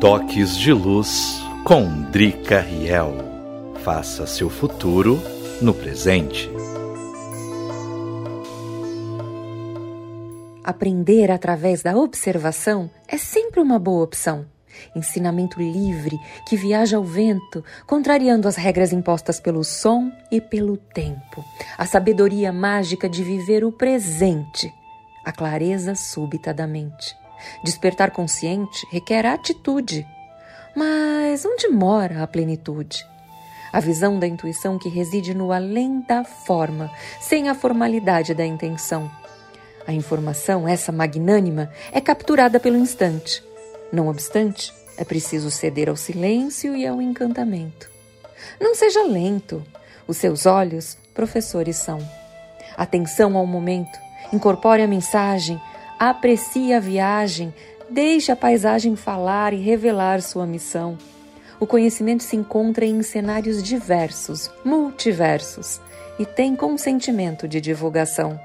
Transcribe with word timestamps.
Toques 0.00 0.56
de 0.56 0.72
Luz 0.72 1.42
com 1.62 2.04
Drica 2.10 2.58
Riel. 2.58 3.12
Faça 3.84 4.26
seu 4.26 4.48
futuro 4.48 5.20
no 5.60 5.74
presente. 5.74 6.50
Aprender 10.64 11.30
através 11.30 11.82
da 11.82 11.94
observação 11.94 12.90
é 13.06 13.18
sempre 13.18 13.60
uma 13.60 13.78
boa 13.78 14.02
opção. 14.02 14.46
Ensinamento 14.96 15.60
livre 15.60 16.18
que 16.48 16.56
viaja 16.56 16.96
ao 16.96 17.04
vento, 17.04 17.62
contrariando 17.86 18.48
as 18.48 18.56
regras 18.56 18.94
impostas 18.94 19.38
pelo 19.38 19.62
som 19.62 20.10
e 20.32 20.40
pelo 20.40 20.78
tempo. 20.78 21.44
A 21.76 21.84
sabedoria 21.84 22.50
mágica 22.50 23.06
de 23.06 23.22
viver 23.22 23.64
o 23.64 23.70
presente. 23.70 24.72
A 25.26 25.30
clareza 25.30 25.94
súbita 25.94 26.54
da 26.54 26.66
mente. 26.66 27.19
Despertar 27.62 28.10
consciente 28.10 28.86
requer 28.90 29.26
atitude. 29.26 30.06
Mas 30.74 31.44
onde 31.44 31.68
mora 31.68 32.22
a 32.22 32.26
plenitude? 32.26 33.06
A 33.72 33.80
visão 33.80 34.18
da 34.18 34.26
intuição 34.26 34.78
que 34.78 34.88
reside 34.88 35.34
no 35.34 35.52
além 35.52 36.00
da 36.00 36.24
forma, 36.24 36.90
sem 37.20 37.48
a 37.48 37.54
formalidade 37.54 38.34
da 38.34 38.44
intenção. 38.44 39.10
A 39.86 39.92
informação, 39.92 40.68
essa 40.68 40.92
magnânima, 40.92 41.70
é 41.92 42.00
capturada 42.00 42.60
pelo 42.60 42.76
instante. 42.76 43.42
Não 43.92 44.08
obstante, 44.08 44.72
é 44.96 45.04
preciso 45.04 45.50
ceder 45.50 45.88
ao 45.88 45.96
silêncio 45.96 46.76
e 46.76 46.86
ao 46.86 47.00
encantamento. 47.00 47.90
Não 48.60 48.74
seja 48.74 49.02
lento. 49.02 49.64
Os 50.06 50.16
seus 50.16 50.46
olhos, 50.46 50.96
professores 51.14 51.76
são. 51.76 51.98
Atenção 52.76 53.36
ao 53.36 53.46
momento. 53.46 53.98
Incorpore 54.32 54.82
a 54.82 54.86
mensagem, 54.86 55.60
aprecie 56.08 56.72
a 56.72 56.80
viagem, 56.80 57.52
deixe 57.90 58.32
a 58.32 58.36
paisagem 58.36 58.96
falar 58.96 59.52
e 59.52 59.60
revelar 59.60 60.22
sua 60.22 60.46
missão. 60.46 60.96
O 61.60 61.66
conhecimento 61.66 62.22
se 62.22 62.36
encontra 62.36 62.86
em 62.86 63.02
cenários 63.02 63.62
diversos, 63.62 64.50
multiversos, 64.64 65.78
e 66.18 66.24
tem 66.24 66.56
consentimento 66.56 67.46
de 67.46 67.60
divulgação. 67.60 68.40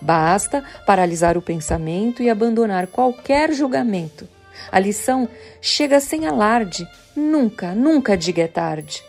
Basta 0.00 0.64
paralisar 0.86 1.36
o 1.36 1.42
pensamento 1.42 2.22
e 2.22 2.30
abandonar 2.30 2.86
qualquer 2.86 3.52
julgamento. 3.52 4.28
A 4.70 4.78
lição 4.78 5.28
chega 5.60 5.98
sem 5.98 6.28
alarde, 6.28 6.86
nunca, 7.16 7.74
nunca 7.74 8.16
diga 8.16 8.42
é 8.42 8.46
tarde. 8.46 9.02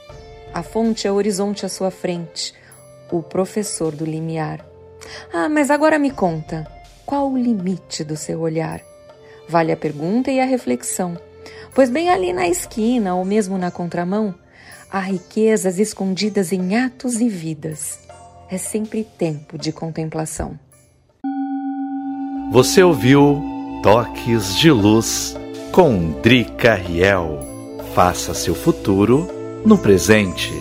A 0.51 0.63
fonte 0.63 1.07
é 1.07 1.11
o 1.11 1.15
horizonte 1.15 1.67
à 1.67 1.69
sua 1.69 1.91
frente, 1.91 2.51
o 3.11 3.21
professor 3.21 3.95
do 3.95 4.05
limiar. 4.05 4.65
Ah, 5.31 5.47
mas 5.47 5.69
agora 5.69 5.99
me 5.99 6.09
conta, 6.09 6.74
qual 7.05 7.31
o 7.31 7.37
limite 7.37 8.03
do 8.03 8.17
seu 8.17 8.39
olhar? 8.41 8.81
Vale 9.47 9.71
a 9.71 9.77
pergunta 9.77 10.31
e 10.31 10.39
a 10.39 10.45
reflexão, 10.45 11.17
pois 11.73 11.89
bem 11.89 12.09
ali 12.09 12.33
na 12.33 12.47
esquina 12.47 13.15
ou 13.15 13.23
mesmo 13.23 13.57
na 13.57 13.69
contramão, 13.69 14.33
há 14.91 14.99
riquezas 14.99 15.77
escondidas 15.77 16.51
em 16.51 16.75
atos 16.75 17.21
e 17.21 17.29
vidas. 17.29 17.99
É 18.49 18.57
sempre 18.57 19.03
tempo 19.03 19.57
de 19.57 19.71
contemplação. 19.71 20.59
Você 22.51 22.81
ouviu 22.83 23.43
Toques 23.81 24.55
de 24.55 24.71
Luz 24.71 25.35
com 25.71 26.19
Drica 26.21 26.75
Riel. 26.75 27.39
Faça 27.93 28.33
seu 28.33 28.55
futuro 28.55 29.27
no 29.65 29.77
presente. 29.77 30.53